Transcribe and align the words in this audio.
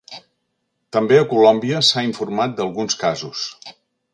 També 0.95 1.19
a 1.19 1.27
Colòmbia 1.33 1.81
s'ha 1.91 2.05
informat 2.09 2.57
d'alguns 2.61 2.99
casos. 3.03 3.45